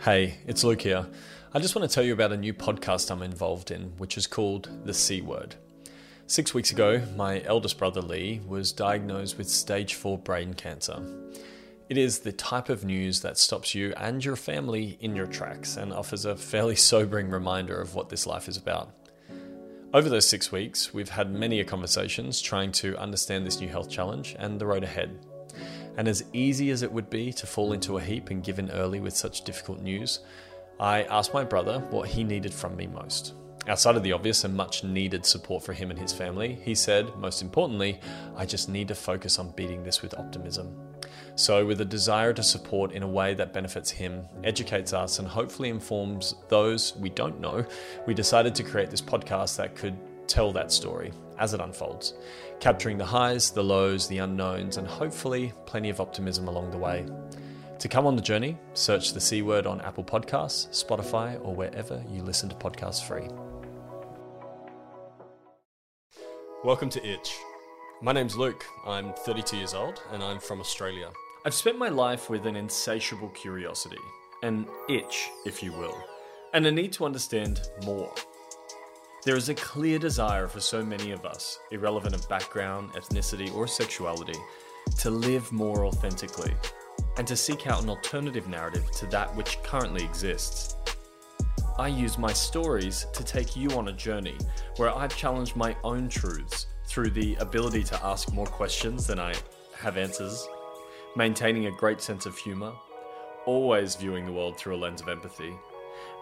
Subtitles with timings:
[0.00, 1.08] Hey, it's Luke here.
[1.52, 4.28] I just want to tell you about a new podcast I'm involved in, which is
[4.28, 5.56] called The C Word.
[6.28, 11.02] Six weeks ago, my eldest brother Lee was diagnosed with stage 4 brain cancer.
[11.88, 15.76] It is the type of news that stops you and your family in your tracks
[15.76, 18.90] and offers a fairly sobering reminder of what this life is about.
[19.92, 24.36] Over those six weeks, we've had many conversations trying to understand this new health challenge
[24.38, 25.18] and the road ahead.
[25.98, 28.70] And as easy as it would be to fall into a heap and give in
[28.70, 30.20] early with such difficult news,
[30.78, 33.34] I asked my brother what he needed from me most.
[33.66, 37.12] Outside of the obvious and much needed support for him and his family, he said,
[37.16, 37.98] most importantly,
[38.36, 40.72] I just need to focus on beating this with optimism.
[41.34, 45.26] So, with a desire to support in a way that benefits him, educates us, and
[45.26, 47.66] hopefully informs those we don't know,
[48.06, 49.96] we decided to create this podcast that could
[50.28, 52.14] tell that story as it unfolds,
[52.60, 57.06] capturing the highs, the lows, the unknowns, and hopefully plenty of optimism along the way.
[57.78, 62.02] To come on the journey, search the C word on Apple Podcasts, Spotify, or wherever
[62.10, 63.28] you listen to podcasts free.
[66.64, 67.36] Welcome to Itch.
[68.02, 68.64] My name's Luke.
[68.84, 71.10] I'm 32 years old and I'm from Australia.
[71.46, 73.98] I've spent my life with an insatiable curiosity,
[74.42, 75.96] an itch, if you will,
[76.54, 78.12] and a need to understand more.
[79.28, 83.66] There is a clear desire for so many of us, irrelevant of background, ethnicity, or
[83.66, 84.38] sexuality,
[85.00, 86.54] to live more authentically
[87.18, 90.76] and to seek out an alternative narrative to that which currently exists.
[91.78, 94.38] I use my stories to take you on a journey
[94.78, 99.34] where I've challenged my own truths through the ability to ask more questions than I
[99.76, 100.48] have answers,
[101.16, 102.72] maintaining a great sense of humour,
[103.44, 105.52] always viewing the world through a lens of empathy,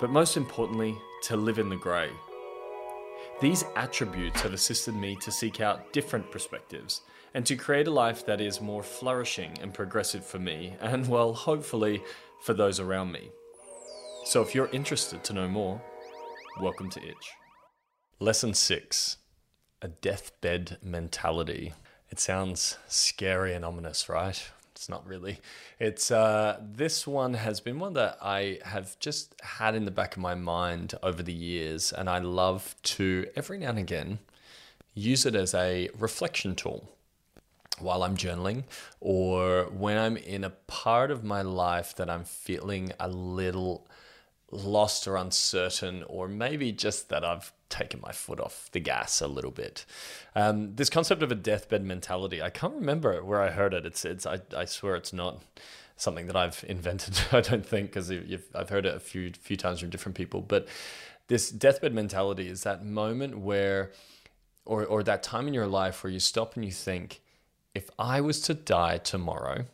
[0.00, 2.08] but most importantly, to live in the grey
[3.44, 7.02] these attributes have assisted me to seek out different perspectives
[7.34, 11.34] and to create a life that is more flourishing and progressive for me, and well,
[11.34, 12.02] hopefully
[12.40, 13.28] for those around me.
[14.24, 15.78] So if you're interested to know more,
[16.58, 17.32] welcome to Itch.
[18.18, 19.18] Lesson 6
[19.82, 21.74] A Deathbed Mentality.
[22.08, 24.42] It sounds scary and ominous, right?
[24.74, 25.38] It's not really.
[25.78, 30.16] It's uh, this one has been one that I have just had in the back
[30.16, 34.18] of my mind over the years, and I love to every now and again
[34.94, 36.88] use it as a reflection tool
[37.78, 38.64] while I'm journaling
[39.00, 43.88] or when I'm in a part of my life that I'm feeling a little
[44.50, 49.26] lost or uncertain, or maybe just that I've taken my foot off the gas a
[49.26, 49.84] little bit.
[50.34, 53.84] Um, this concept of a deathbed mentality, I can't remember where I heard it.
[53.84, 55.42] It's, it's, I, I swear it's not
[55.96, 57.20] something that I've invented.
[57.32, 58.12] I don't think because
[58.54, 60.40] I've heard it a few, few times from different people.
[60.40, 60.68] But
[61.26, 63.90] this deathbed mentality is that moment where,
[64.64, 67.20] or, or that time in your life where you stop and you think,
[67.74, 69.64] if I was to die tomorrow,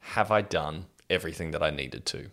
[0.00, 2.30] have I done everything that I needed to?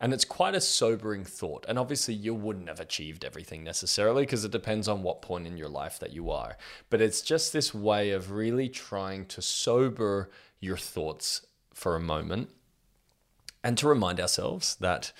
[0.00, 1.64] And it's quite a sobering thought.
[1.68, 5.56] And obviously, you wouldn't have achieved everything necessarily because it depends on what point in
[5.56, 6.56] your life that you are.
[6.90, 10.30] But it's just this way of really trying to sober
[10.60, 12.50] your thoughts for a moment
[13.62, 15.12] and to remind ourselves that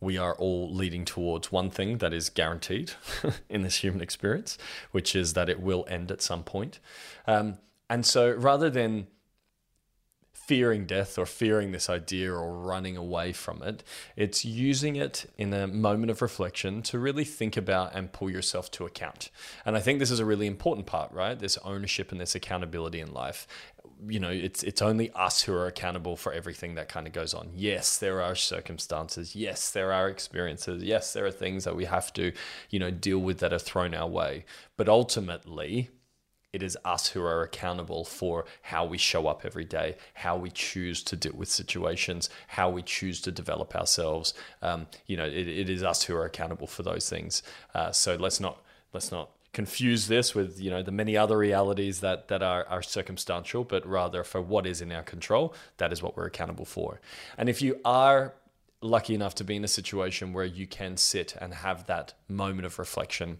[0.00, 2.92] we are all leading towards one thing that is guaranteed
[3.48, 4.58] in this human experience,
[4.90, 6.78] which is that it will end at some point.
[7.26, 7.58] Um,
[7.88, 9.06] and so rather than
[10.46, 13.82] fearing death or fearing this idea or running away from it.
[14.14, 18.70] It's using it in a moment of reflection to really think about and pull yourself
[18.72, 19.30] to account.
[19.64, 21.38] And I think this is a really important part, right?
[21.38, 23.46] This ownership and this accountability in life.
[24.06, 27.32] You know, it's it's only us who are accountable for everything that kind of goes
[27.32, 27.50] on.
[27.54, 29.34] Yes, there are circumstances.
[29.34, 30.82] Yes, there are experiences.
[30.82, 32.32] Yes, there are things that we have to,
[32.70, 34.44] you know, deal with that are thrown our way.
[34.76, 35.90] But ultimately,
[36.54, 40.50] it is us who are accountable for how we show up every day, how we
[40.50, 44.34] choose to deal with situations, how we choose to develop ourselves.
[44.62, 47.42] Um, you know, it, it is us who are accountable for those things.
[47.74, 52.00] Uh, so let's not let's not confuse this with you know the many other realities
[52.00, 55.52] that that are, are circumstantial, but rather for what is in our control.
[55.78, 57.00] That is what we're accountable for.
[57.36, 58.34] And if you are
[58.80, 62.66] lucky enough to be in a situation where you can sit and have that moment
[62.66, 63.38] of reflection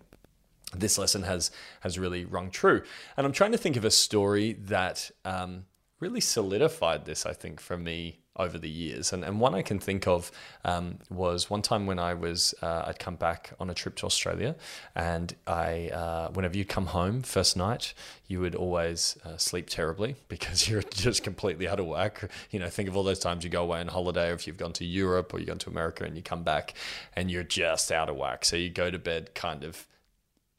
[0.77, 1.51] this lesson has
[1.81, 2.83] has really rung true.
[3.17, 5.67] And I'm trying to think of a story that um,
[6.01, 7.27] really solidified this.
[7.27, 10.33] I think for me over the years, and and one I can think of
[10.65, 14.07] um, was one time when I was uh, I'd come back on a trip to
[14.07, 14.57] Australia,
[14.97, 17.95] and I uh, whenever you come home first night,
[18.27, 22.29] you would always uh, sleep terribly because you're just completely out of whack.
[22.51, 24.59] You know, think of all those times you go away on holiday, or if you've
[24.59, 26.75] gone to Europe or you've gone to America and you come back
[27.15, 28.45] and you're just out of whack.
[28.45, 29.87] So you go to bed kind of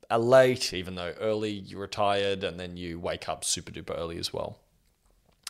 [0.09, 3.97] are late, even though early you were tired, and then you wake up super duper
[3.97, 4.59] early as well.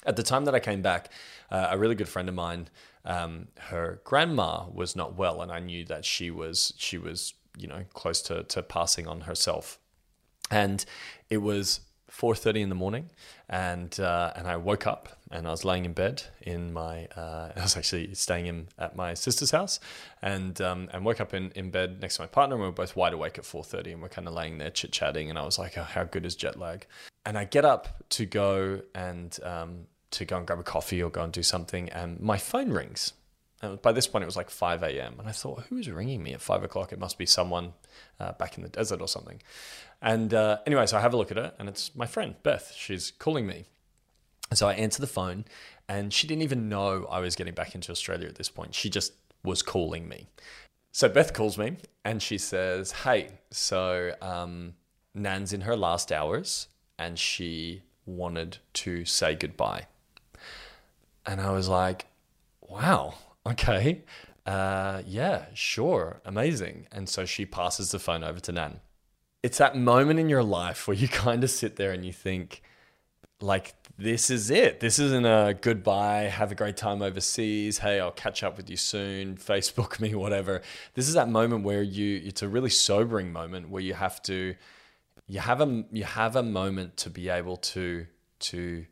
[0.05, 1.09] At the time that I came back,
[1.49, 2.69] uh, a really good friend of mine,
[3.03, 7.67] um, her grandma was not well, and I knew that she was she was you
[7.67, 9.79] know close to to passing on herself,
[10.49, 10.83] and
[11.29, 11.81] it was
[12.17, 13.09] 4:30 in the morning,
[13.49, 17.51] and uh, and I woke up and I was laying in bed in my uh,
[17.55, 19.79] I was actually staying in at my sister's house,
[20.21, 22.73] and um, and woke up in, in bed next to my partner, and we were
[22.73, 25.43] both wide awake at 4:30, and we're kind of laying there chit chatting, and I
[25.43, 26.85] was like, oh, how good is jet lag?
[27.25, 31.09] And I get up to go and um, to go and grab a coffee or
[31.09, 33.13] go and do something, and my phone rings.
[33.65, 35.15] And by this point, it was like 5 a.m.
[35.19, 36.91] And I thought, who's ringing me at 5 o'clock?
[36.91, 37.73] It must be someone
[38.19, 39.41] uh, back in the desert or something.
[40.01, 42.73] And uh, anyway, so I have a look at it, and it's my friend, Beth.
[42.75, 43.65] She's calling me.
[44.53, 45.45] So I answer the phone,
[45.89, 48.75] and she didn't even know I was getting back into Australia at this point.
[48.75, 49.13] She just
[49.43, 50.27] was calling me.
[50.91, 54.75] So Beth calls me, and she says, Hey, so um,
[55.13, 56.67] Nan's in her last hours,
[56.99, 59.87] and she wanted to say goodbye.
[61.25, 62.05] And I was like,
[62.61, 64.03] Wow, okay.
[64.45, 66.87] Uh, yeah, sure, amazing.
[66.91, 68.79] And so she passes the phone over to Nan.
[69.41, 72.61] It's that moment in your life where you kind of sit there and you think,
[73.41, 74.81] like, this is it.
[74.81, 77.79] This isn't a goodbye, have a great time overseas.
[77.79, 79.35] Hey, I'll catch up with you soon.
[79.37, 80.61] Facebook me, whatever.
[80.93, 84.55] This is that moment where you, it's a really sobering moment where you have to,
[85.27, 88.05] you have a, you have a moment to be able to,
[88.39, 88.85] to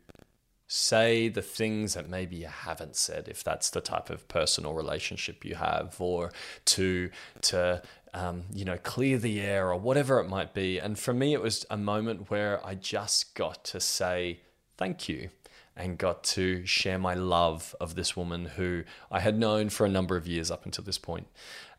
[0.74, 5.44] say the things that maybe you haven't said if that's the type of personal relationship
[5.44, 6.32] you have or
[6.64, 7.08] to
[7.40, 7.80] to
[8.12, 10.78] um, you know clear the air or whatever it might be.
[10.80, 14.40] And for me it was a moment where i just got to say
[14.76, 15.30] thank you
[15.76, 18.82] and got to share my love of this woman who
[19.12, 21.28] i had known for a number of years up until this point.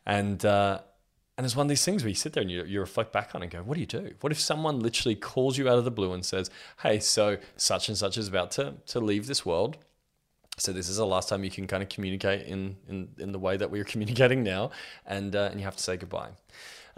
[0.06, 0.80] And uh,
[1.36, 3.34] and it's one of these things where you sit there and you, you reflect back
[3.34, 4.14] on it and go, what do you do?
[4.20, 6.50] What if someone literally calls you out of the blue and says,
[6.82, 9.76] hey, so such and such is about to, to leave this world.
[10.56, 13.38] So this is the last time you can kind of communicate in, in, in the
[13.38, 14.70] way that we're communicating now.
[15.04, 16.30] And, uh, and you have to say goodbye.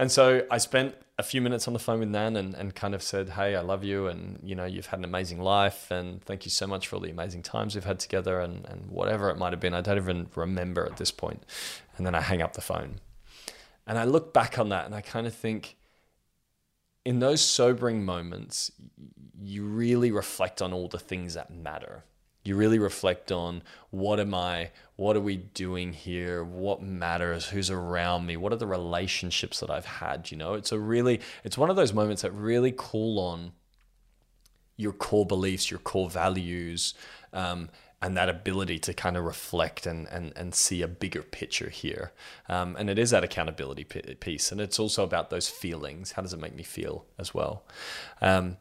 [0.01, 2.95] And so I spent a few minutes on the phone with Nan and, and kind
[2.95, 4.07] of said, Hey, I love you.
[4.07, 5.91] And, you know, you've had an amazing life.
[5.91, 8.89] And thank you so much for all the amazing times we've had together and, and
[8.89, 9.75] whatever it might have been.
[9.75, 11.43] I don't even remember at this point.
[11.97, 13.01] And then I hang up the phone.
[13.89, 15.77] And I look back on that and I kind of think,
[17.05, 18.71] in those sobering moments,
[19.41, 22.05] you really reflect on all the things that matter.
[22.45, 27.71] You really reflect on what am I, what are we doing here, what matters, who's
[27.71, 30.31] around me, what are the relationships that I've had.
[30.31, 33.53] You know, it's a really, it's one of those moments that really call on
[34.77, 36.95] your core beliefs, your core values,
[37.33, 37.71] um,
[38.01, 42.13] and that ability to kind of reflect and, and, and see a bigger picture here.
[42.49, 44.53] Um, and it is that accountability piece.
[44.53, 46.13] And it's also about those feelings.
[46.13, 47.65] How does it make me feel as well?
[48.21, 48.57] Um,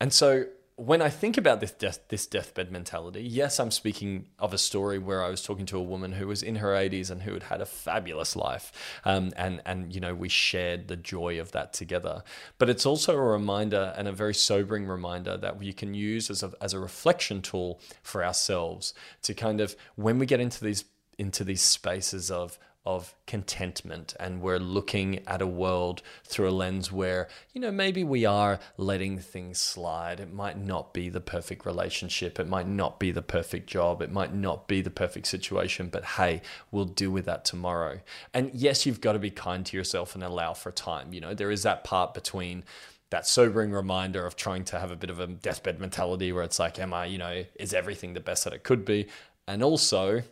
[0.00, 0.46] and so
[0.78, 5.00] when I think about this death, this deathbed mentality, yes, I'm speaking of a story
[5.00, 7.42] where I was talking to a woman who was in her 80s and who had
[7.42, 8.70] had a fabulous life,
[9.04, 12.22] um, and and you know we shared the joy of that together.
[12.58, 16.44] But it's also a reminder and a very sobering reminder that we can use as
[16.44, 20.84] a as a reflection tool for ourselves to kind of when we get into these
[21.18, 22.56] into these spaces of
[22.88, 28.02] of contentment and we're looking at a world through a lens where you know maybe
[28.02, 30.18] we are letting things slide.
[30.18, 32.40] It might not be the perfect relationship.
[32.40, 34.00] It might not be the perfect job.
[34.00, 36.40] It might not be the perfect situation but hey
[36.70, 38.00] we'll deal with that tomorrow.
[38.32, 41.12] And yes you've got to be kind to yourself and allow for time.
[41.12, 42.64] You know there is that part between
[43.10, 46.58] that sobering reminder of trying to have a bit of a deathbed mentality where it's
[46.58, 49.08] like am i you know is everything the best that it could be?
[49.46, 50.22] And also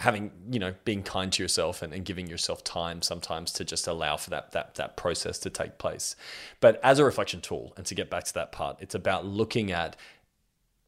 [0.00, 3.86] having you know being kind to yourself and, and giving yourself time sometimes to just
[3.86, 6.16] allow for that that that process to take place.
[6.60, 9.70] But as a reflection tool and to get back to that part it's about looking
[9.70, 9.96] at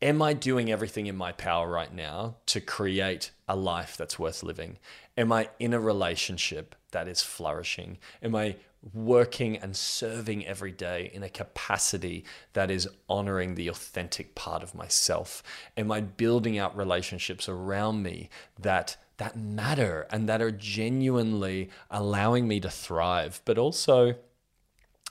[0.01, 4.43] am i doing everything in my power right now to create a life that's worth
[4.43, 4.79] living?
[5.17, 7.99] Am i in a relationship that is flourishing?
[8.23, 8.57] Am i
[8.93, 14.75] working and serving every day in a capacity that is honoring the authentic part of
[14.75, 15.43] myself?
[15.77, 18.29] Am I building out relationships around me
[18.59, 24.17] that that matter and that are genuinely allowing me to thrive, but also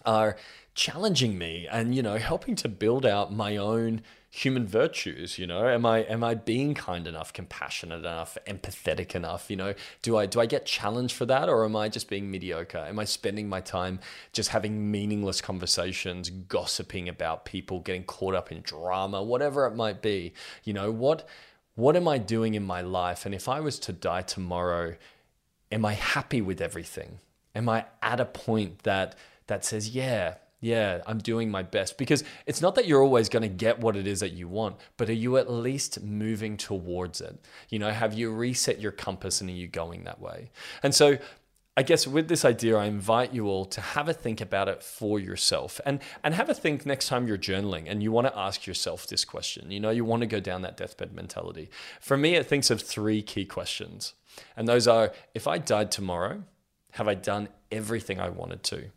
[0.06, 0.36] are
[0.74, 5.68] challenging me and you know helping to build out my own human virtues you know?
[5.68, 9.74] Am i am i being kind enough compassionate enough empathetic enough you know?
[10.02, 12.80] Do i do i get challenged for that or am i just being mediocre?
[12.80, 14.00] Am i spending my time
[14.34, 20.02] just having meaningless conversations gossiping about people getting caught up in drama whatever it might
[20.02, 20.34] be?
[20.64, 21.28] You know what
[21.76, 23.26] what am I doing in my life?
[23.26, 24.96] And if I was to die tomorrow,
[25.72, 27.20] am I happy with everything?
[27.56, 29.16] Am I at a point that
[29.48, 33.42] that says, yeah, Yeah, I'm doing my best because it's not that you're always going
[33.42, 37.20] to get what it is that you want, but are you at least moving towards
[37.20, 37.40] it?
[37.70, 40.52] You know, have you reset your compass and are you going that way?
[40.84, 41.18] And so
[41.78, 44.84] I guess with this idea, I invite you all to have a think about it
[44.84, 48.38] for yourself and, and have a think next time you're journaling and you want to
[48.38, 49.72] ask yourself this question.
[49.72, 51.70] You know, you want to go down that deathbed mentality.
[52.02, 54.14] For me, it thinks of three key questions.
[54.58, 56.44] And those are if I died tomorrow,
[56.92, 58.92] have I done everything I wanted to?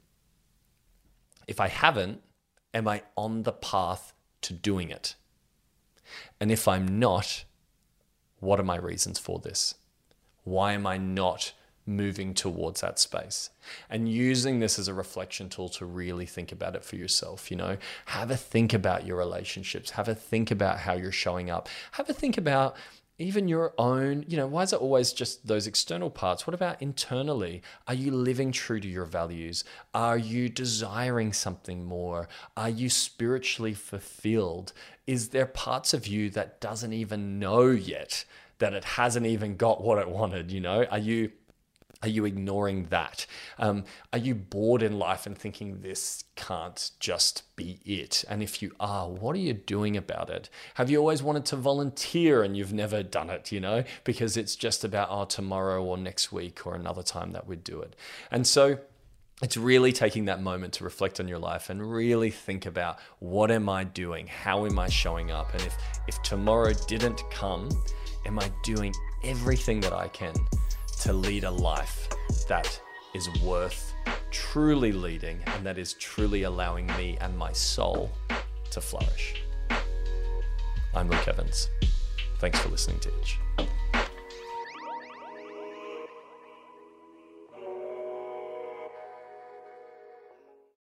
[1.46, 2.22] If I haven't,
[2.72, 5.14] am I on the path to doing it?
[6.40, 7.44] And if I'm not,
[8.40, 9.76] what are my reasons for this?
[10.42, 11.52] Why am I not
[11.86, 13.50] moving towards that space?
[13.88, 17.56] And using this as a reflection tool to really think about it for yourself, you
[17.56, 17.76] know,
[18.06, 22.08] have a think about your relationships, have a think about how you're showing up, have
[22.08, 22.76] a think about
[23.18, 26.46] even your own, you know, why is it always just those external parts?
[26.46, 27.62] What about internally?
[27.86, 29.62] Are you living true to your values?
[29.94, 32.28] Are you desiring something more?
[32.56, 34.72] Are you spiritually fulfilled?
[35.06, 38.24] Is there parts of you that doesn't even know yet
[38.58, 40.50] that it hasn't even got what it wanted?
[40.50, 41.30] You know, are you
[42.02, 43.26] are you ignoring that?
[43.58, 48.24] Um, are you bored in life and thinking this can't just be it?
[48.28, 50.50] And if you are, what are you doing about it?
[50.74, 54.56] Have you always wanted to volunteer and you've never done it, you know, because it's
[54.56, 57.96] just about, oh, tomorrow or next week or another time that we'd do it?
[58.30, 58.78] And so,
[59.42, 63.50] it's really taking that moment to reflect on your life and really think about what
[63.50, 64.28] am I doing?
[64.28, 65.52] How am I showing up?
[65.52, 67.68] And if if tomorrow didn't come,
[68.26, 70.34] am I doing everything that I can
[71.04, 72.08] to lead a life
[72.48, 72.80] that
[73.12, 73.92] is worth
[74.30, 78.10] truly leading and that is truly allowing me and my soul
[78.70, 79.42] to flourish.
[80.94, 81.68] I'm Luke Evans.
[82.38, 83.38] Thanks for listening to Itch.